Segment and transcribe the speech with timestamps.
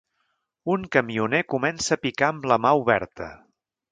[0.75, 3.31] Un camioner comença a picar amb la mà oberta.